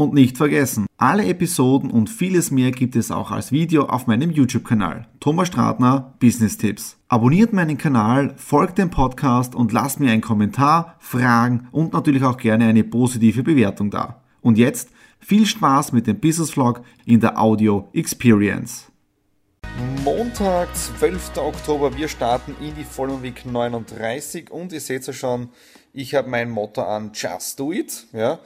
Und 0.00 0.14
nicht 0.14 0.38
vergessen, 0.38 0.86
alle 0.96 1.26
Episoden 1.26 1.90
und 1.90 2.08
vieles 2.08 2.50
mehr 2.50 2.70
gibt 2.70 2.96
es 2.96 3.10
auch 3.10 3.30
als 3.30 3.52
Video 3.52 3.84
auf 3.84 4.06
meinem 4.06 4.30
YouTube-Kanal. 4.30 5.06
Thomas 5.20 5.48
Stratner 5.48 6.14
Business 6.18 6.56
Tipps. 6.56 6.96
Abonniert 7.08 7.52
meinen 7.52 7.76
Kanal, 7.76 8.32
folgt 8.38 8.78
dem 8.78 8.88
Podcast 8.88 9.54
und 9.54 9.72
lasst 9.72 10.00
mir 10.00 10.10
einen 10.10 10.22
Kommentar, 10.22 10.96
Fragen 11.00 11.68
und 11.70 11.92
natürlich 11.92 12.24
auch 12.24 12.38
gerne 12.38 12.64
eine 12.64 12.82
positive 12.82 13.42
Bewertung 13.42 13.90
da. 13.90 14.22
Und 14.40 14.56
jetzt 14.56 14.88
viel 15.18 15.44
Spaß 15.44 15.92
mit 15.92 16.06
dem 16.06 16.18
Business 16.18 16.52
Vlog 16.52 16.80
in 17.04 17.20
der 17.20 17.38
Audio 17.38 17.90
Experience. 17.92 18.86
Montag, 20.02 20.74
12. 20.74 21.36
Oktober, 21.36 21.94
wir 21.94 22.08
starten 22.08 22.56
in 22.62 22.74
die 22.74 22.84
Following 22.84 23.22
Week 23.22 23.44
39 23.44 24.50
und 24.50 24.72
ihr 24.72 24.80
seht 24.80 25.06
ja 25.06 25.12
schon, 25.12 25.50
ich 25.92 26.14
habe 26.14 26.30
mein 26.30 26.48
Motto 26.48 26.82
an 26.82 27.10
Just 27.12 27.60
Do 27.60 27.70
It. 27.70 28.06
Ja 28.14 28.38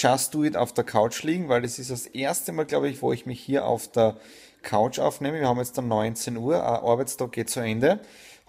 Just 0.00 0.34
Do 0.34 0.44
It 0.44 0.56
auf 0.56 0.72
der 0.72 0.84
Couch 0.84 1.22
liegen, 1.24 1.50
weil 1.50 1.60
das 1.60 1.78
ist 1.78 1.90
das 1.90 2.06
erste 2.06 2.52
Mal, 2.52 2.64
glaube 2.64 2.88
ich, 2.88 3.02
wo 3.02 3.12
ich 3.12 3.26
mich 3.26 3.38
hier 3.38 3.66
auf 3.66 3.86
der 3.88 4.16
Couch 4.62 4.98
aufnehme. 4.98 5.40
Wir 5.40 5.46
haben 5.46 5.58
jetzt 5.58 5.76
dann 5.76 5.88
19 5.88 6.38
Uhr, 6.38 6.56
ein 6.56 6.82
Arbeitstag 6.82 7.32
geht 7.32 7.50
zu 7.50 7.60
Ende. 7.60 8.00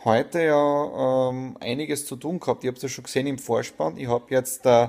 Heute 0.05 0.43
ja 0.43 1.29
ähm, 1.29 1.57
einiges 1.59 2.05
zu 2.05 2.15
tun 2.15 2.39
gehabt. 2.39 2.63
Ihr 2.63 2.69
habt 2.69 2.77
es 2.77 2.83
ja 2.83 2.89
schon 2.89 3.03
gesehen 3.03 3.27
im 3.27 3.37
Vorspann. 3.37 3.97
Ich 3.97 4.07
habe 4.07 4.25
jetzt 4.29 4.65
äh, 4.65 4.87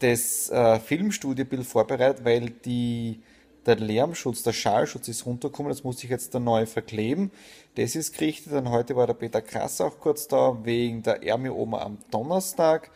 das 0.00 0.50
äh, 0.50 0.78
Filmstudiobild 0.78 1.64
vorbereitet, 1.64 2.22
weil 2.22 2.50
die, 2.50 3.22
der 3.64 3.76
Lärmschutz, 3.76 4.42
der 4.42 4.52
Schallschutz 4.52 5.08
ist 5.08 5.24
runtergekommen. 5.24 5.70
Das 5.70 5.84
muss 5.84 6.04
ich 6.04 6.10
jetzt 6.10 6.34
dann 6.34 6.44
neu 6.44 6.66
verkleben. 6.66 7.30
Das 7.76 7.96
ist 7.96 8.12
gerichtet. 8.12 8.52
Dann 8.52 8.68
heute 8.68 8.94
war 8.94 9.06
der 9.06 9.14
Peter 9.14 9.40
Krass 9.40 9.80
auch 9.80 9.98
kurz 9.98 10.28
da, 10.28 10.58
wegen 10.64 11.02
der 11.02 11.22
Ermi 11.22 11.48
Oma 11.48 11.80
am 11.80 11.96
Donnerstag. 12.10 12.90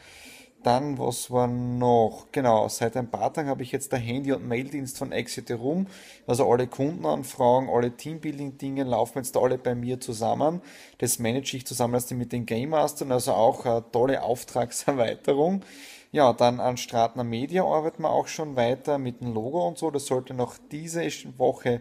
Dann, 0.66 0.98
was 0.98 1.30
war 1.30 1.46
noch? 1.46 2.26
Genau, 2.32 2.66
seit 2.66 2.96
ein 2.96 3.08
paar 3.08 3.32
Tagen 3.32 3.48
habe 3.48 3.62
ich 3.62 3.70
jetzt 3.70 3.92
der 3.92 4.00
Handy- 4.00 4.32
und 4.32 4.48
Maildienst 4.48 4.98
von 4.98 5.12
Exit 5.12 5.48
Room. 5.52 5.86
Also 6.26 6.50
alle 6.50 6.66
Kundenanfragen, 6.66 7.68
alle 7.68 7.96
Teambuilding-Dinge 7.96 8.82
laufen 8.82 9.18
jetzt 9.18 9.36
alle 9.36 9.58
bei 9.58 9.76
mir 9.76 10.00
zusammen. 10.00 10.60
Das 10.98 11.20
manage 11.20 11.56
ich 11.56 11.66
zusammen 11.66 12.02
mit 12.14 12.32
den 12.32 12.46
Game 12.46 12.70
Mastern, 12.70 13.12
also 13.12 13.34
auch 13.34 13.64
eine 13.64 13.84
tolle 13.92 14.24
Auftragserweiterung. 14.24 15.62
Ja, 16.10 16.32
dann 16.32 16.58
an 16.58 16.78
Stratner 16.78 17.22
Media 17.22 17.62
arbeiten 17.62 18.02
wir 18.02 18.10
auch 18.10 18.26
schon 18.26 18.56
weiter 18.56 18.98
mit 18.98 19.20
dem 19.20 19.34
Logo 19.34 19.68
und 19.68 19.78
so. 19.78 19.92
Das 19.92 20.06
sollte 20.06 20.34
noch 20.34 20.56
diese 20.72 21.06
Woche 21.38 21.80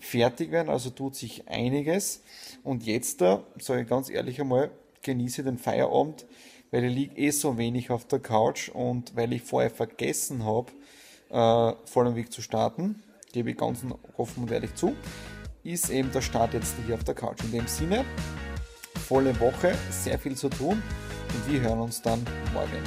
fertig 0.00 0.50
werden, 0.50 0.70
also 0.70 0.90
tut 0.90 1.14
sich 1.14 1.46
einiges. 1.46 2.24
Und 2.64 2.84
jetzt, 2.84 3.20
da, 3.20 3.44
sage 3.60 3.82
ich 3.82 3.88
ganz 3.88 4.10
ehrlich 4.10 4.40
einmal, 4.40 4.72
genieße 5.02 5.44
den 5.44 5.58
Feierabend 5.58 6.26
weil 6.74 6.86
ich 6.86 6.94
liege 6.94 7.16
eh 7.16 7.30
so 7.30 7.56
wenig 7.56 7.92
auf 7.92 8.04
der 8.08 8.18
Couch 8.18 8.68
und 8.68 9.14
weil 9.14 9.32
ich 9.32 9.42
vorher 9.42 9.70
vergessen 9.70 10.44
habe, 10.44 10.72
äh, 11.30 11.88
vollen 11.88 12.16
Weg 12.16 12.32
zu 12.32 12.42
starten, 12.42 13.00
gebe 13.32 13.52
ich 13.52 13.56
ganz 13.56 13.82
offen 14.16 14.42
und 14.42 14.50
ehrlich 14.50 14.74
zu, 14.74 14.96
ist 15.62 15.88
eben 15.88 16.10
der 16.10 16.20
Start 16.20 16.52
jetzt 16.52 16.74
hier 16.84 16.96
auf 16.96 17.04
der 17.04 17.14
Couch. 17.14 17.44
In 17.44 17.52
dem 17.52 17.68
Sinne, 17.68 18.04
volle 19.06 19.38
Woche, 19.38 19.76
sehr 19.88 20.18
viel 20.18 20.34
zu 20.34 20.48
tun 20.48 20.82
und 21.32 21.52
wir 21.52 21.60
hören 21.60 21.78
uns 21.78 22.02
dann 22.02 22.26
morgen. 22.52 22.82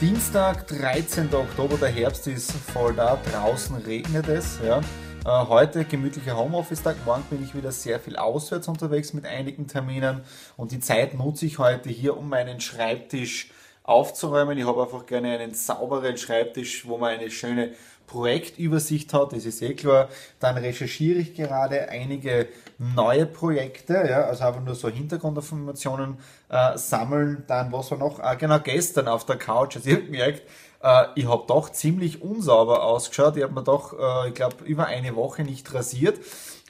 Dienstag, 0.00 0.66
13. 0.68 1.34
Oktober, 1.34 1.76
der 1.76 1.90
Herbst 1.90 2.28
ist 2.28 2.50
voll 2.52 2.94
da, 2.94 3.20
draußen 3.30 3.76
regnet 3.76 4.26
es. 4.26 4.58
Ja. 4.64 4.80
Äh, 5.28 5.46
heute 5.48 5.84
gemütlicher 5.84 6.38
Homeoffice-Tag, 6.38 7.04
morgen 7.04 7.22
bin 7.28 7.44
ich 7.44 7.54
wieder 7.54 7.70
sehr 7.70 8.00
viel 8.00 8.16
auswärts 8.16 8.66
unterwegs 8.66 9.12
mit 9.12 9.26
einigen 9.26 9.66
Terminen 9.66 10.22
und 10.56 10.72
die 10.72 10.80
Zeit 10.80 11.12
nutze 11.12 11.44
ich 11.44 11.58
heute 11.58 11.90
hier, 11.90 12.16
um 12.16 12.30
meinen 12.30 12.62
Schreibtisch 12.62 13.50
aufzuräumen. 13.82 14.56
Ich 14.56 14.64
habe 14.64 14.80
einfach 14.80 15.04
gerne 15.04 15.38
einen 15.38 15.52
sauberen 15.52 16.16
Schreibtisch, 16.16 16.88
wo 16.88 16.96
man 16.96 17.10
eine 17.10 17.30
schöne 17.30 17.74
Projektübersicht 18.06 19.12
hat, 19.12 19.34
das 19.34 19.44
ist 19.44 19.60
eh 19.60 19.74
klar. 19.74 20.08
Dann 20.40 20.56
recherchiere 20.56 21.18
ich 21.18 21.34
gerade 21.34 21.90
einige 21.90 22.48
neue 22.78 23.26
Projekte, 23.26 24.06
ja, 24.08 24.22
also 24.22 24.44
einfach 24.44 24.62
nur 24.62 24.74
so 24.74 24.88
Hintergrundinformationen 24.88 26.16
äh, 26.48 26.78
sammeln. 26.78 27.44
Dann, 27.46 27.70
was 27.70 27.90
war 27.90 27.98
noch? 27.98 28.18
Ah, 28.18 28.32
genau, 28.32 28.60
gestern 28.60 29.08
auf 29.08 29.26
der 29.26 29.36
Couch, 29.36 29.76
also 29.76 29.90
ihr 29.90 29.96
habt 29.96 30.06
gemerkt, 30.06 30.42
äh, 30.82 31.06
ich 31.14 31.28
habe 31.28 31.44
doch 31.46 31.70
ziemlich 31.70 32.22
unsauber 32.22 32.84
ausgeschaut. 32.84 33.36
Ich 33.36 33.42
habe 33.42 33.54
mir 33.54 33.64
doch, 33.64 33.92
äh, 33.98 34.28
ich 34.28 34.34
glaube, 34.34 34.64
über 34.64 34.86
eine 34.86 35.16
Woche 35.16 35.42
nicht 35.42 35.72
rasiert. 35.74 36.18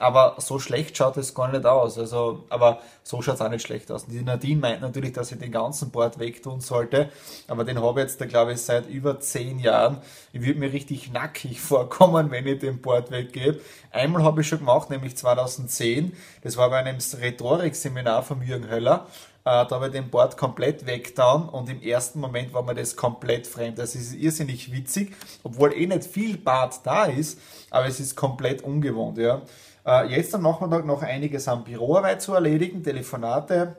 Aber 0.01 0.37
so 0.39 0.61
schlecht 0.61 0.97
schaut 0.97 1.17
es 1.17 1.35
gar 1.35 1.49
nicht 1.49 1.67
aus. 1.67 1.99
Also, 1.99 2.45
aber 2.51 2.81
so 3.03 3.21
schaut 3.21 3.35
es 3.35 3.41
auch 3.41 3.51
nicht 3.51 3.67
schlecht 3.67 3.91
aus. 3.91 4.07
Die 4.07 4.23
Nadine 4.23 4.61
meint 4.61 4.81
natürlich, 4.81 5.13
dass 5.13 5.33
ich 5.33 5.39
den 5.39 5.51
ganzen 5.51 5.91
Bord 5.91 6.21
wegtun 6.21 6.61
sollte. 6.61 7.11
Aber 7.49 7.65
den 7.65 7.83
habe 7.83 8.01
ich 8.01 8.07
jetzt, 8.07 8.29
glaube 8.29 8.53
ich, 8.53 8.61
seit 8.61 8.89
über 8.89 9.19
zehn 9.19 9.59
Jahren. 9.59 9.99
Ich 10.33 10.41
würde 10.43 10.61
mir 10.61 10.73
richtig 10.73 11.13
nackig 11.13 11.61
vorkommen, 11.61 12.31
wenn 12.31 12.47
ich 12.47 12.61
den 12.61 12.81
Bord 12.81 13.11
weggebe. 13.11 13.61
Einmal 13.91 14.23
habe 14.23 14.43
ich 14.43 14.49
schon 14.49 14.61
gemacht, 14.61 14.89
nämlich 14.89 15.17
2010. 15.17 16.17
Das 16.43 16.57
war 16.57 16.71
bei 16.71 16.79
einem 16.79 16.99
Rhetorikseminar 17.21 18.23
von 18.23 18.41
Jürgen 18.41 18.71
Höller. 18.71 19.07
Äh, 19.49 19.65
da 19.67 19.77
habe 19.77 19.87
ich 19.87 19.93
den 19.93 20.11
Bord 20.11 20.37
komplett 20.37 20.85
weggetan 20.85 21.49
und 21.49 21.71
im 21.71 21.81
ersten 21.81 22.21
Moment 22.21 22.53
war 22.53 22.63
mir 22.63 22.75
das 22.75 22.97
komplett 22.97 23.47
fremd. 23.47 23.79
Das 23.79 23.95
ist 23.95 24.15
irrsinnig 24.15 24.71
witzig, 24.73 25.17
obwohl 25.43 25.73
eh 25.73 25.87
nicht 25.87 26.05
viel 26.05 26.37
Bart 26.37 26.81
da 26.85 27.07
ist, 27.07 27.41
aber 27.71 27.87
es 27.87 27.99
ist 27.99 28.15
komplett 28.15 28.63
ungewohnt. 28.63 29.17
Ja. 29.17 29.41
Äh, 29.87 30.09
jetzt 30.15 30.35
am 30.35 30.43
Nachmittag 30.43 30.85
noch 30.85 31.01
einiges 31.01 31.49
an 31.49 31.65
Büroarbeit 31.65 32.21
zu 32.21 32.35
erledigen, 32.35 32.83
Telefonate 32.83 33.75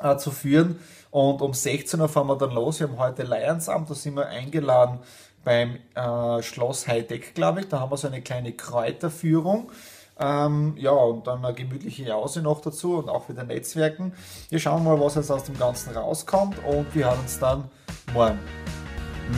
äh, 0.00 0.16
zu 0.16 0.32
führen 0.32 0.80
und 1.12 1.40
um 1.40 1.54
16 1.54 2.00
Uhr 2.00 2.08
fahren 2.08 2.26
wir 2.26 2.36
dann 2.36 2.50
los. 2.50 2.80
Wir 2.80 2.88
haben 2.88 2.98
heute 2.98 3.22
Lionsamt, 3.22 3.88
da 3.90 3.94
sind 3.94 4.16
wir 4.16 4.26
eingeladen 4.26 4.98
beim 5.44 5.78
äh, 5.94 6.42
Schloss 6.42 6.88
Heideck, 6.88 7.36
glaube 7.36 7.60
ich. 7.60 7.68
Da 7.68 7.78
haben 7.78 7.92
wir 7.92 7.96
so 7.96 8.08
eine 8.08 8.22
kleine 8.22 8.54
Kräuterführung. 8.54 9.70
Ähm, 10.20 10.74
ja, 10.76 10.90
und 10.90 11.26
dann 11.26 11.42
eine 11.42 11.54
gemütliche 11.54 12.04
Jause 12.04 12.42
noch 12.42 12.60
dazu 12.60 12.98
und 12.98 13.08
auch 13.08 13.28
wieder 13.30 13.42
Netzwerken. 13.42 14.12
Wir 14.50 14.58
schauen 14.58 14.84
mal, 14.84 15.00
was 15.00 15.14
jetzt 15.14 15.30
aus 15.30 15.44
dem 15.44 15.58
Ganzen 15.58 15.96
rauskommt 15.96 16.56
und 16.64 16.94
wir 16.94 17.06
hören 17.06 17.20
uns 17.20 17.38
dann 17.38 17.64
morgen. 18.12 18.38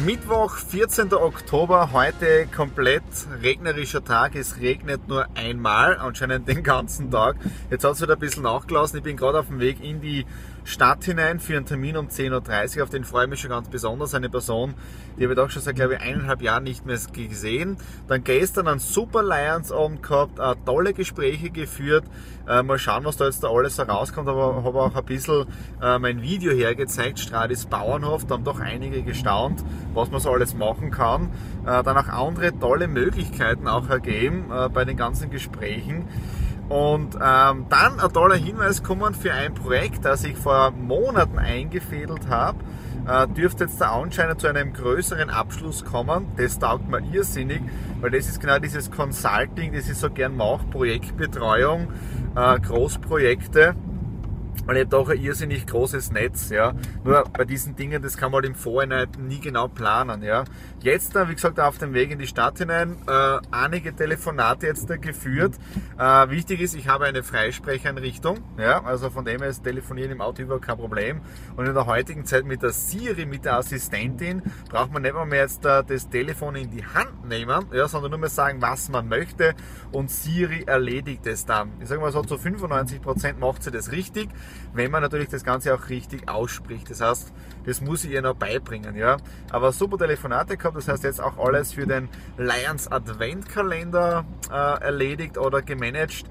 Mittwoch, 0.07 0.57
14. 0.57 1.13
Oktober, 1.13 1.93
heute 1.93 2.47
komplett 2.47 3.05
regnerischer 3.43 4.03
Tag. 4.03 4.35
Es 4.35 4.59
regnet 4.59 5.07
nur 5.07 5.27
einmal, 5.37 5.99
anscheinend 5.99 6.49
den 6.49 6.65
ganzen 6.65 7.11
Tag. 7.11 7.37
Jetzt 7.71 7.85
hat 7.85 7.93
es 7.93 8.03
wieder 8.03 8.15
ein 8.15 8.19
bisschen 8.19 8.43
nachgelassen. 8.43 8.97
Ich 8.97 9.05
bin 9.05 9.17
gerade 9.17 9.39
auf 9.39 9.49
dem 9.49 9.61
Weg 9.61 9.85
in 9.85 10.01
die 10.01 10.27
Stadt 10.65 11.05
hinein 11.05 11.41
für 11.41 11.57
einen 11.57 11.67
Termin 11.67 11.97
um 11.97 12.09
10.30 12.09 12.77
Uhr. 12.77 12.85
Auf 12.85 12.91
den 12.91 13.05
freue 13.05 13.25
ich 13.25 13.31
mich 13.31 13.41
schon 13.41 13.51
ganz 13.51 13.69
besonders. 13.69 14.15
Eine 14.15 14.31
Person, 14.31 14.75
die 15.19 15.25
habe 15.25 15.33
ich 15.33 15.37
doch 15.37 15.51
schon 15.51 15.63
seit, 15.63 15.75
glaube 15.75 15.95
ich, 15.95 16.01
eineinhalb 16.01 16.41
Jahren 16.41 16.65
nicht 16.65 16.87
mehr 16.87 16.99
gesehen. 17.13 17.77
Dann 18.07 18.23
gestern 18.23 18.69
einen 18.69 18.79
super 18.81 19.23
Lions 19.23 19.73
Abend 19.73 20.03
gehabt, 20.03 20.39
tolle 20.65 20.95
Gespräche 20.95 21.51
geführt. 21.51 22.05
Äh, 22.49 22.63
mal 22.63 22.79
schauen, 22.79 23.05
was 23.05 23.17
da 23.17 23.27
jetzt 23.27 23.43
da 23.43 23.49
alles 23.51 23.79
herauskommt. 23.79 24.29
Aber 24.29 24.63
habe 24.65 24.81
auch 24.81 24.95
ein 24.95 25.05
bisschen 25.05 25.47
äh, 25.83 25.99
mein 25.99 26.23
Video 26.23 26.53
hergezeigt, 26.53 27.19
Stradis 27.19 27.67
Bauernhof. 27.67 28.27
Da 28.27 28.35
haben 28.35 28.45
doch 28.45 28.61
einige 28.61 29.03
gestaunt, 29.03 29.65
was 29.95 30.11
man 30.11 30.21
so 30.21 30.31
alles 30.31 30.55
machen 30.55 30.91
kann. 30.91 31.31
Äh, 31.67 31.83
dann 31.83 31.97
auch 31.97 32.09
andere 32.09 32.57
tolle 32.59 32.89
Möglichkeiten 32.89 33.67
auch 33.67 33.89
ergeben 33.89 34.51
bei 34.73 34.85
den 34.85 34.97
ganzen 34.97 35.31
Gesprächen. 35.31 36.05
Und 36.73 37.17
ähm, 37.17 37.67
dann 37.69 38.01
ein 38.01 38.13
toller 38.15 38.37
Hinweis 38.37 38.83
kommen 38.83 39.13
für 39.13 39.31
ein 39.31 39.53
Projekt, 39.53 40.07
das 40.07 40.25
ich 40.25 40.39
vor 40.39 40.71
Monaten 40.71 41.39
eingefädelt 41.39 42.31
habe. 42.31 42.61
Äh, 43.07 43.29
dürfte 43.29 43.65
jetzt 43.65 43.79
da 43.79 43.91
anscheinend 44.01 44.41
zu 44.41 44.47
einem 44.47 44.73
größeren 44.73 45.29
Abschluss 45.29 45.85
kommen. 45.85 46.29
Das 46.39 46.59
taugt 46.59 46.89
mir 46.89 47.01
irrsinnig, 47.13 47.61
weil 48.01 48.13
das 48.13 48.27
ist 48.27 48.41
genau 48.41 48.59
dieses 48.59 48.91
Consulting, 48.91 49.75
das 49.75 49.87
ich 49.87 49.99
so 49.99 50.09
gern 50.09 50.35
mache, 50.35 50.65
Projektbetreuung, 50.71 51.89
äh, 52.37 52.59
Großprojekte. 52.61 53.75
Weil 54.67 54.77
ich 54.77 54.81
habe 54.83 54.91
doch 54.91 55.09
ein 55.09 55.19
irrsinnig 55.19 55.67
großes 55.67 56.13
Netz, 56.13 56.51
ja. 56.51 56.73
Nur 57.05 57.25
bei 57.33 57.45
diesen 57.45 57.77
Dingen, 57.77 58.03
das 58.03 58.17
kann 58.17 58.31
man 58.31 58.43
halt 58.43 58.47
im 58.47 58.55
Vorhinein 58.55 59.09
nie 59.19 59.41
genau 59.41 59.69
planen, 59.69 60.23
ja. 60.23 60.45
Jetzt, 60.81 61.15
wie 61.15 61.35
gesagt, 61.35 61.59
auf 61.61 61.79
dem 61.79 61.95
Weg 61.95 62.11
in 62.11 62.19
die 62.19 62.27
Stadt 62.27 62.59
hinein, 62.59 62.97
äh, 63.07 63.39
einige 63.51 63.95
Telefonate 63.95 64.67
jetzt 64.67 64.89
da 64.89 64.97
geführt. 64.97 65.55
Äh, 65.99 66.31
wichtig 66.31 66.61
ist, 66.61 66.75
ich 66.75 66.89
habe 66.89 67.05
eine 67.07 67.23
Freisprecheinrichtung, 67.23 68.39
ja. 68.59 68.83
Also 68.85 69.11
von 69.11 69.25
dem 69.25 69.41
her 69.41 69.49
ist 69.49 69.63
Telefonieren 69.65 70.13
im 70.13 70.21
Auto 70.21 70.43
überhaupt 70.43 70.67
kein 70.67 70.77
Problem. 70.77 71.21
Und 71.57 71.67
in 71.67 71.75
der 71.75 71.87
heutigen 71.87 72.25
Zeit 72.25 72.45
mit 72.45 72.63
der 72.63 72.73
Siri, 72.73 73.27
mit 73.27 73.45
der 73.45 73.59
Assistentin, 73.59 74.43
braucht 74.69 74.93
man 74.93 75.03
nicht 75.03 75.15
mehr, 75.15 75.27
mehr 75.27 75.43
jetzt 75.43 75.65
äh, 75.65 75.83
das 75.85 76.09
Telefon 76.09 76.57
in 76.57 76.71
die 76.71 76.85
Hand 76.85 77.29
nehmen, 77.29 77.67
ja, 77.73 77.89
sondern 77.89 78.11
nur 78.11 78.21
mehr 78.21 78.29
sagen, 78.29 78.61
was 78.63 78.89
man 78.89 79.09
möchte 79.09 79.55
und 79.93 80.11
Siri 80.11 80.65
erledigt 80.67 81.27
es 81.27 81.45
dann. 81.45 81.73
Ich 81.81 81.89
sage 81.89 82.01
mal 82.01 82.13
so, 82.13 82.23
zu 82.23 82.37
95% 82.37 83.39
macht 83.39 83.63
sie 83.63 83.71
das 83.71 83.93
richtig 83.93 84.29
wenn 84.75 84.91
man 84.91 85.03
natürlich 85.03 85.29
das 85.29 85.45
Ganze 85.45 85.75
auch 85.75 85.89
richtig 85.89 86.29
ausspricht. 86.29 86.91
Das 86.91 87.01
heißt, 87.01 87.33
das 87.67 87.81
muss 87.81 88.05
ich 88.05 88.11
ihr 88.11 88.23
noch 88.23 88.35
beibringen, 88.35 88.97
ja. 88.97 89.17
Aber 89.51 89.73
super 89.73 89.99
Telefonate 89.99 90.57
gehabt, 90.57 90.77
das 90.77 90.89
heißt 90.89 91.05
jetzt 91.05 91.21
auch 91.21 91.39
alles 91.39 91.73
für 91.73 91.87
den 91.87 92.09
Lions 92.37 92.91
Adventkalender 92.91 94.25
äh, 94.51 94.83
erledigt 94.83 95.39
oder 95.39 95.63
gemanagt. 95.63 96.25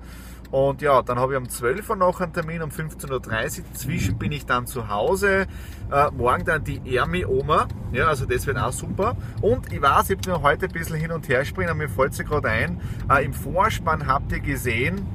Und 0.52 0.82
ja, 0.82 1.02
dann 1.02 1.18
habe 1.18 1.34
ich 1.34 1.40
um 1.40 1.48
12 1.48 1.90
Uhr 1.90 1.96
noch 1.96 2.20
einen 2.20 2.34
Termin, 2.34 2.62
um 2.62 2.70
15.30 2.70 3.60
Uhr. 3.60 3.74
Zwischen 3.74 4.18
bin 4.18 4.34
ich 4.34 4.46
dann 4.46 4.68
zu 4.68 4.90
Hause. 4.90 5.48
Äh, 5.90 6.12
morgen 6.12 6.44
dann 6.44 6.64
die 6.66 6.82
Ermi-Oma. 6.96 7.68
Ja, 7.94 8.08
also 8.08 8.26
das 8.26 8.46
wird 8.46 8.58
auch 8.58 8.74
super. 8.74 9.16
Und 9.42 9.72
ich 9.72 9.82
weiß, 9.82 10.10
ich 10.10 10.28
mir 10.28 10.42
heute 10.42 10.66
ein 10.66 10.72
bisschen 10.74 10.98
hin 10.98 11.12
und 11.12 11.30
her 11.30 11.46
springen, 11.46 11.78
mir 11.78 11.88
fällt 11.88 12.12
es 12.12 12.20
gerade 12.20 12.50
ein. 12.50 12.82
Äh, 13.10 13.24
Im 13.24 13.34
Vorspann 13.34 14.08
habt 14.08 14.34
ihr 14.34 14.42
gesehen, 14.42 15.08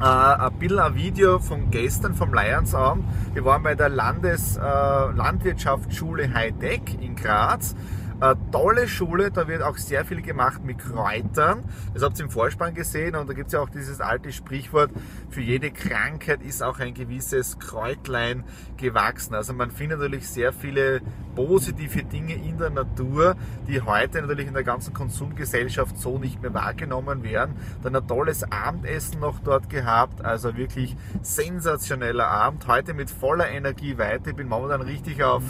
äh, 0.00 0.04
ein 0.04 0.52
bisschen 0.58 0.78
ein 0.78 0.94
Video 0.94 1.38
von 1.38 1.70
gestern 1.70 2.14
vom 2.14 2.34
Lionsabend. 2.34 3.04
Wir 3.34 3.44
waren 3.44 3.62
bei 3.62 3.74
der 3.74 3.88
Landes, 3.88 4.56
äh, 4.56 4.60
Landwirtschaftsschule 4.60 6.32
Hightech 6.32 6.98
in 7.00 7.16
Graz 7.16 7.74
eine 8.20 8.36
tolle 8.50 8.88
Schule, 8.88 9.30
da 9.30 9.46
wird 9.46 9.62
auch 9.62 9.76
sehr 9.76 10.04
viel 10.04 10.22
gemacht 10.22 10.64
mit 10.64 10.78
Kräutern. 10.78 11.64
Das 11.92 12.02
habt 12.02 12.18
ihr 12.18 12.24
im 12.24 12.30
Vorspann 12.30 12.74
gesehen 12.74 13.14
und 13.14 13.28
da 13.28 13.34
gibt 13.34 13.48
es 13.48 13.52
ja 13.52 13.60
auch 13.60 13.68
dieses 13.68 14.00
alte 14.00 14.32
Sprichwort, 14.32 14.90
für 15.28 15.42
jede 15.42 15.70
Krankheit 15.70 16.42
ist 16.42 16.62
auch 16.62 16.78
ein 16.78 16.94
gewisses 16.94 17.58
Kräutlein 17.58 18.44
gewachsen. 18.76 19.34
Also 19.34 19.52
man 19.52 19.70
findet 19.70 19.98
natürlich 19.98 20.28
sehr 20.28 20.52
viele 20.52 21.02
positive 21.36 22.02
Dinge 22.02 22.34
in 22.34 22.58
der 22.58 22.70
Natur, 22.70 23.36
die 23.68 23.80
heute 23.80 24.20
natürlich 24.20 24.48
in 24.48 24.54
der 24.54 24.64
ganzen 24.64 24.92
Konsumgesellschaft 24.92 25.96
so 25.98 26.18
nicht 26.18 26.42
mehr 26.42 26.52
wahrgenommen 26.52 27.22
werden. 27.22 27.54
Dann 27.84 27.94
ein 27.94 28.08
tolles 28.08 28.42
Abendessen 28.50 29.20
noch 29.20 29.38
dort 29.38 29.70
gehabt, 29.70 30.24
also 30.24 30.56
wirklich 30.56 30.96
sensationeller 31.22 32.26
Abend. 32.26 32.66
Heute 32.66 32.94
mit 32.94 33.10
voller 33.10 33.48
Energie 33.48 33.98
weiter. 33.98 34.30
Ich 34.30 34.36
bin 34.36 34.48
momentan 34.48 34.80
richtig 34.80 35.22
auf, 35.22 35.44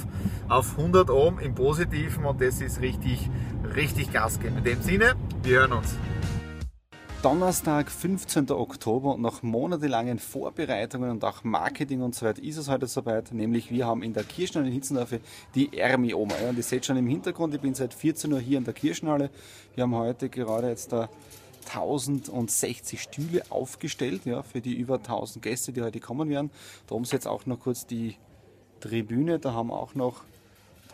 auf 0.49 0.77
100 0.77 1.09
Ohm 1.09 1.39
im 1.39 1.55
Positiven 1.55 2.25
und 2.27 2.43
das 2.43 2.61
ist 2.61 2.83
richtig, 2.83 3.31
richtig 3.75 4.13
Gas 4.13 4.41
geben. 4.41 4.59
In 4.59 4.65
dem 4.65 4.83
Sinne, 4.83 5.15
wir 5.43 5.61
hören 5.61 5.73
uns. 5.73 5.97
Donnerstag, 7.27 7.91
15. 7.91 8.53
Oktober 8.53 9.15
und 9.15 9.21
nach 9.21 9.43
monatelangen 9.43 10.21
Vorbereitungen 10.21 11.11
und 11.11 11.25
auch 11.25 11.43
Marketing 11.43 12.03
und 12.03 12.15
so 12.15 12.25
weiter 12.25 12.41
ist 12.41 12.57
es 12.57 12.69
heute 12.69 12.87
soweit, 12.87 13.33
nämlich 13.33 13.73
wir 13.73 13.85
haben 13.85 14.05
in 14.05 14.13
der 14.13 14.23
Kirchenhalle 14.23 14.69
in 14.69 14.75
Hitzendorfe 14.75 15.19
die 15.57 15.77
Ermi-Oma. 15.77 16.35
Ja, 16.41 16.51
und 16.51 16.57
ihr 16.57 16.63
seht 16.63 16.87
schon 16.87 16.97
im 16.97 17.09
Hintergrund, 17.09 17.53
ich 17.53 17.61
bin 17.61 17.75
seit 17.75 17.95
14 17.95 18.33
Uhr 18.33 18.39
hier 18.39 18.59
in 18.59 18.65
der 18.65 18.75
Kirchenhalle. 18.75 19.31
Wir 19.75 19.83
haben 19.83 19.97
heute 19.97 20.29
gerade 20.29 20.69
jetzt 20.69 20.93
da 20.93 21.09
1060 21.75 23.03
Stühle 23.03 23.43
aufgestellt, 23.51 24.25
ja, 24.25 24.45
für 24.45 24.61
die 24.61 24.75
über 24.75 24.99
1000 24.99 25.43
Gäste, 25.43 25.73
die 25.73 25.83
heute 25.83 25.99
kommen 25.99 26.29
werden. 26.29 26.53
Da 26.87 26.95
oben 26.95 27.03
ist 27.03 27.13
jetzt 27.13 27.27
auch 27.27 27.45
noch 27.45 27.59
kurz 27.59 27.89
die 27.89 28.15
Tribüne, 28.79 29.41
da 29.41 29.53
haben 29.53 29.73
auch 29.73 29.97
noch 29.97 30.23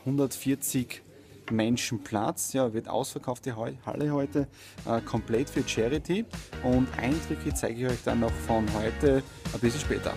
140 0.06 1.02
Menschen 1.50 2.02
Platz. 2.02 2.52
Ja, 2.52 2.72
wird 2.72 2.88
ausverkauft 2.88 3.46
die 3.46 3.52
Halle 3.52 4.12
heute 4.12 4.48
äh, 4.86 5.00
komplett 5.00 5.50
für 5.50 5.66
Charity 5.66 6.24
und 6.62 6.88
Eindrücke 6.98 7.54
zeige 7.54 7.86
ich 7.86 7.92
euch 7.92 8.02
dann 8.04 8.20
noch 8.20 8.32
von 8.32 8.66
heute 8.74 9.22
ein 9.52 9.60
bisschen 9.60 9.80
später. 9.80 10.12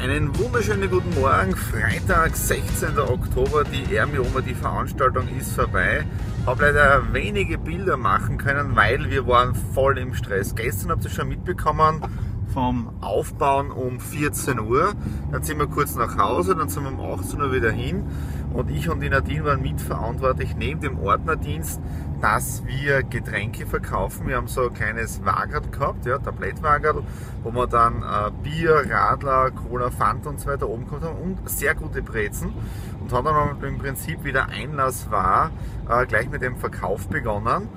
Einen 0.00 0.38
wunderschönen 0.38 0.88
guten 0.88 1.12
Morgen, 1.20 1.56
Freitag, 1.56 2.36
16. 2.36 3.00
Oktober, 3.00 3.64
die 3.64 3.96
Ermioma, 3.96 4.40
die 4.40 4.54
Veranstaltung 4.54 5.26
ist 5.36 5.52
vorbei. 5.54 6.06
Habe 6.46 6.66
leider 6.66 7.12
wenige 7.12 7.58
Bilder 7.58 7.96
machen 7.96 8.38
können, 8.38 8.76
weil 8.76 9.10
wir 9.10 9.26
waren 9.26 9.56
voll 9.56 9.98
im 9.98 10.14
Stress. 10.14 10.54
Gestern 10.54 10.92
habt 10.92 11.04
ihr 11.04 11.10
schon 11.10 11.28
mitbekommen, 11.28 12.00
vom 12.58 12.90
Aufbauen 13.00 13.70
um 13.70 14.00
14 14.00 14.58
Uhr. 14.58 14.92
Dann 15.30 15.44
sind 15.44 15.60
wir 15.60 15.68
kurz 15.68 15.94
nach 15.94 16.18
Hause, 16.18 16.56
dann 16.56 16.68
sind 16.68 16.82
wir 16.82 16.90
um 16.90 17.20
18 17.20 17.40
Uhr 17.40 17.52
wieder 17.52 17.70
hin. 17.70 18.02
Und 18.52 18.68
ich 18.68 18.90
und 18.90 18.98
die 18.98 19.08
Nadine 19.08 19.44
waren 19.44 19.62
mitverantwortlich 19.62 20.56
neben 20.56 20.80
dem 20.80 20.98
Ordnerdienst, 20.98 21.80
dass 22.20 22.66
wir 22.66 23.04
Getränke 23.04 23.64
verkaufen. 23.64 24.26
Wir 24.26 24.34
haben 24.34 24.48
so 24.48 24.62
ein 24.62 24.74
kleines 24.74 25.24
Wagerl 25.24 25.68
gehabt, 25.70 26.04
ja, 26.04 26.18
Tablettwagerl, 26.18 27.04
wo 27.44 27.52
wir 27.52 27.68
dann 27.68 28.02
äh, 28.02 28.32
Bier, 28.42 28.82
Radler, 28.90 29.52
Cola, 29.52 29.92
Fanta 29.92 30.28
und 30.28 30.40
so 30.40 30.48
weiter 30.48 30.68
oben 30.68 30.86
gehabt 30.86 31.04
haben 31.04 31.16
und 31.16 31.48
sehr 31.48 31.76
gute 31.76 32.02
Brezen. 32.02 32.52
Und 33.00 33.12
haben 33.12 33.24
dann 33.60 33.68
im 33.68 33.78
Prinzip 33.78 34.24
wieder 34.24 34.48
Einlass 34.48 35.12
war, 35.12 35.52
äh, 35.88 36.06
gleich 36.06 36.28
mit 36.28 36.42
dem 36.42 36.56
Verkauf 36.56 37.06
begonnen. 37.06 37.68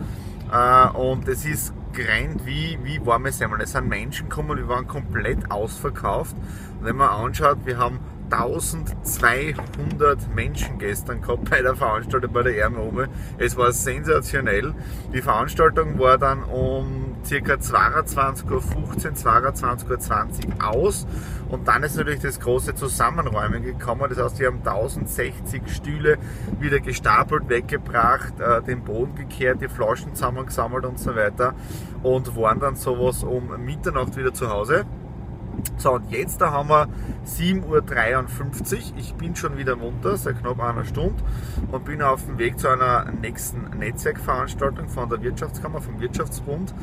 Äh, 0.51 0.87
und 0.97 1.27
es 1.27 1.45
ist 1.45 1.71
gerannt 1.93 2.45
wie, 2.45 2.77
wie 2.83 3.05
warme 3.05 3.31
Semmeln. 3.31 3.61
Es 3.61 3.71
sind 3.71 3.87
Menschen 3.87 4.29
gekommen, 4.29 4.57
wir 4.57 4.67
waren 4.67 4.87
komplett 4.87 5.51
ausverkauft. 5.51 6.35
Und 6.79 6.85
wenn 6.85 6.95
man 6.95 7.09
anschaut, 7.09 7.59
wir 7.65 7.77
haben 7.77 7.99
1200 8.31 10.33
Menschen 10.33 10.79
gestern 10.79 11.21
gehabt 11.21 11.49
bei 11.49 11.61
der 11.61 11.75
Veranstaltung 11.75 12.31
bei 12.31 12.43
der 12.43 12.57
Ärmel 12.57 13.09
Es 13.37 13.57
war 13.57 13.71
sensationell. 13.71 14.73
Die 15.13 15.21
Veranstaltung 15.21 15.99
war 15.99 16.17
dann 16.17 16.43
um 16.43 17.10
ca. 17.21 17.53
22.15 17.53 18.51
Uhr, 18.51 18.61
22.20 18.93 20.47
Uhr 20.47 20.67
aus 20.67 21.07
und 21.49 21.67
dann 21.67 21.83
ist 21.83 21.97
natürlich 21.97 22.21
das 22.21 22.39
große 22.39 22.75
Zusammenräumen 22.75 23.63
gekommen. 23.63 24.05
Das 24.09 24.17
heißt, 24.17 24.39
wir 24.39 24.47
haben 24.47 24.59
1060 24.59 25.61
Stühle 25.67 26.17
wieder 26.59 26.79
gestapelt, 26.79 27.49
weggebracht, 27.49 28.39
äh, 28.39 28.61
den 28.61 28.83
Boden 28.83 29.15
gekehrt, 29.15 29.61
die 29.61 29.67
Flaschen 29.67 30.15
zusammengesammelt 30.15 30.85
und 30.85 30.99
so 30.99 31.15
weiter 31.15 31.53
und 32.03 32.35
waren 32.37 32.59
dann 32.59 32.75
sowas 32.75 33.23
um 33.23 33.63
Mitternacht 33.65 34.15
wieder 34.15 34.33
zu 34.33 34.49
Hause. 34.49 34.85
So, 35.77 35.93
und 35.93 36.11
jetzt 36.11 36.41
da 36.41 36.51
haben 36.51 36.69
wir 36.69 36.87
7.53 37.25 37.63
Uhr. 37.65 38.97
Ich 38.97 39.13
bin 39.15 39.35
schon 39.35 39.57
wieder 39.57 39.75
munter, 39.75 40.17
seit 40.17 40.39
knapp 40.39 40.59
einer 40.59 40.85
Stunde 40.85 41.21
und 41.71 41.85
bin 41.85 42.01
auf 42.01 42.25
dem 42.25 42.37
Weg 42.37 42.59
zu 42.59 42.67
einer 42.67 43.05
nächsten 43.11 43.77
Netzwerkveranstaltung 43.77 44.89
von 44.89 45.09
der 45.09 45.21
Wirtschaftskammer, 45.21 45.81
vom 45.81 45.99
Wirtschaftsbund, 45.99 46.73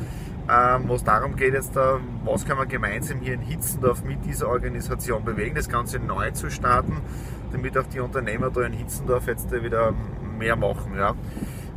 ähm, 0.49 0.83
wo 0.87 0.95
es 0.95 1.03
darum 1.03 1.35
geht, 1.35 1.53
jetzt 1.53 1.75
da, 1.75 1.99
was 2.25 2.45
kann 2.45 2.57
man 2.57 2.67
gemeinsam 2.67 3.19
hier 3.19 3.33
in 3.33 3.41
Hitzendorf 3.41 4.03
mit 4.03 4.25
dieser 4.25 4.49
Organisation 4.49 5.23
bewegen, 5.23 5.55
das 5.55 5.69
Ganze 5.69 5.99
neu 5.99 6.31
zu 6.31 6.49
starten, 6.49 6.97
damit 7.51 7.77
auch 7.77 7.87
die 7.87 7.99
Unternehmer 7.99 8.49
da 8.49 8.61
in 8.61 8.73
Hitzendorf 8.73 9.27
jetzt 9.27 9.51
wieder 9.51 9.93
mehr 10.37 10.55
machen. 10.55 10.95
Ja. 10.95 11.15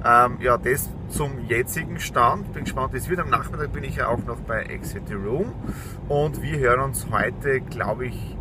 Ähm, 0.05 0.39
ja, 0.41 0.59
das 0.59 0.91
zum 1.09 1.47
jetzigen 1.47 2.01
Stand. 2.01 2.53
Bin 2.53 2.65
gespannt, 2.65 2.93
wie 2.93 2.97
es 2.97 3.09
wird. 3.09 3.21
Am 3.21 3.31
Nachmittag 3.31 3.73
bin 3.73 3.85
ich 3.85 3.97
ja 3.97 4.09
auch 4.09 4.25
noch 4.25 4.41
bei 4.41 4.63
Exit 4.63 5.09
the 5.09 5.15
Room 5.15 5.53
und 6.09 6.43
wir 6.43 6.59
hören 6.59 6.81
uns 6.81 7.07
heute, 7.11 7.61
glaube 7.61 8.07
ich, 8.07 8.37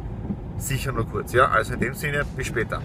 sicher 0.58 0.92
nur 0.92 1.06
kurz. 1.06 1.34
Ja, 1.34 1.50
also 1.50 1.74
in 1.74 1.80
dem 1.80 1.94
Sinne, 1.94 2.26
bis 2.36 2.48
später. 2.48 2.82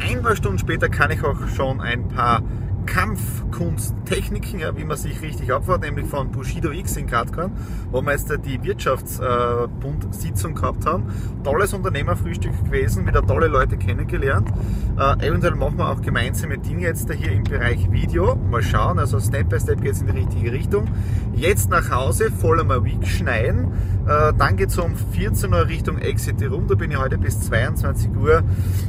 Ein 0.00 0.22
paar 0.22 0.36
Stunden 0.36 0.58
später 0.58 0.88
kann 0.88 1.10
ich 1.10 1.22
auch 1.24 1.48
schon 1.48 1.80
ein 1.80 2.08
paar 2.08 2.42
Kampfkunsttechniken, 2.86 4.60
ja, 4.60 4.76
wie 4.76 4.84
man 4.84 4.96
sich 4.96 5.20
richtig 5.22 5.52
abfährt, 5.52 5.82
nämlich 5.82 6.06
von 6.06 6.30
Bushido 6.30 6.70
X 6.70 6.96
in 6.96 7.06
Katkorn, 7.06 7.52
wo 7.90 8.02
wir 8.02 8.12
jetzt 8.12 8.32
die 8.44 8.62
Wirtschaftsbund-Sitzung 8.62 10.54
gehabt 10.54 10.86
haben. 10.86 11.04
Tolles 11.44 11.72
Unternehmerfrühstück 11.72 12.52
gewesen, 12.64 13.06
wieder 13.06 13.24
tolle 13.26 13.48
Leute 13.48 13.76
kennengelernt. 13.76 14.50
Äh, 14.98 15.26
eventuell 15.26 15.54
machen 15.54 15.78
wir 15.78 15.88
auch 15.88 16.00
gemeinsame 16.00 16.58
Dinge 16.58 16.82
jetzt 16.82 17.10
hier 17.12 17.32
im 17.32 17.44
Bereich 17.44 17.90
Video. 17.90 18.36
Mal 18.36 18.62
schauen, 18.62 18.98
also 18.98 19.20
Step 19.20 19.48
by 19.48 19.58
Step 19.58 19.80
geht 19.80 19.92
es 19.92 20.00
in 20.00 20.08
die 20.08 20.12
richtige 20.12 20.52
Richtung. 20.52 20.88
Jetzt 21.34 21.70
nach 21.70 21.90
Hause, 21.90 22.30
voller 22.30 22.64
mal 22.64 22.84
Week 22.84 23.06
schneiden. 23.06 23.72
Äh, 24.06 24.32
dann 24.36 24.56
geht 24.56 24.68
es 24.70 24.78
um 24.78 24.96
14 24.96 25.52
Uhr 25.52 25.66
Richtung 25.66 25.98
Exit 25.98 26.42
Room. 26.42 26.66
Da 26.66 26.74
bin 26.74 26.90
ich 26.90 26.98
heute 26.98 27.18
bis 27.18 27.40
22 27.40 28.10
Uhr 28.16 28.42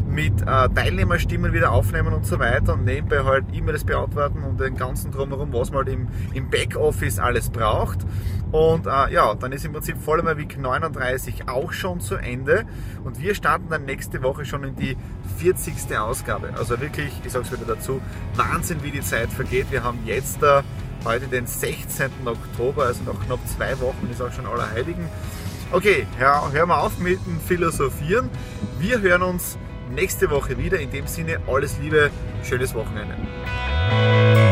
mit 0.09 0.41
äh, 0.41 0.69
Teilnehmerstimmen 0.69 1.53
wieder 1.53 1.71
aufnehmen 1.71 2.13
und 2.13 2.25
so 2.25 2.39
weiter 2.39 2.73
und 2.73 2.85
nebenbei 2.85 3.23
halt 3.23 3.45
E-Mails 3.83 3.85
beantworten 3.85 4.43
und 4.43 4.59
den 4.59 4.75
ganzen 4.75 5.11
drumherum, 5.11 5.53
was 5.53 5.71
man 5.71 5.85
halt 5.85 5.89
im, 5.89 6.07
im 6.33 6.49
Backoffice 6.49 7.19
alles 7.19 7.49
braucht. 7.49 7.99
Und 8.51 8.85
äh, 8.85 9.11
ja, 9.11 9.33
dann 9.33 9.51
ist 9.51 9.65
im 9.65 9.73
Prinzip 9.73 9.97
Vollmer 9.97 10.37
Week 10.37 10.59
39 10.59 11.49
auch 11.49 11.71
schon 11.71 11.99
zu 12.01 12.15
Ende 12.15 12.65
und 13.03 13.19
wir 13.19 13.33
starten 13.33 13.67
dann 13.69 13.85
nächste 13.85 14.21
Woche 14.21 14.45
schon 14.45 14.63
in 14.63 14.75
die 14.75 14.95
40. 15.37 15.97
Ausgabe. 15.97 16.53
Also 16.57 16.79
wirklich, 16.79 17.11
ich 17.25 17.31
sage 17.31 17.45
es 17.45 17.51
wieder 17.51 17.75
dazu, 17.75 17.99
Wahnsinn, 18.35 18.83
wie 18.83 18.91
die 18.91 19.01
Zeit 19.01 19.29
vergeht. 19.29 19.71
Wir 19.71 19.83
haben 19.83 19.99
jetzt 20.05 20.41
da 20.41 20.63
heute 21.03 21.27
den 21.27 21.47
16. 21.47 22.11
Oktober, 22.25 22.85
also 22.85 23.03
noch 23.03 23.19
knapp 23.25 23.39
zwei 23.47 23.79
Wochen 23.79 24.07
ist 24.11 24.21
auch 24.21 24.31
schon 24.31 24.45
Allerheiligen. 24.45 25.05
Okay, 25.71 26.05
hör, 26.19 26.51
hör 26.53 26.65
mal 26.67 26.81
auf 26.81 26.99
mit 26.99 27.25
dem 27.25 27.39
Philosophieren. 27.39 28.29
Wir 28.79 29.01
hören 29.01 29.23
uns 29.23 29.57
nächste 29.89 30.29
Woche 30.29 30.57
wieder. 30.57 30.79
In 30.79 30.91
dem 30.91 31.07
Sinne, 31.07 31.39
alles 31.47 31.79
Liebe, 31.79 32.11
schönes 32.43 32.73
Wochenende. 32.75 33.15
Thank 33.93 34.37
you. 34.37 34.42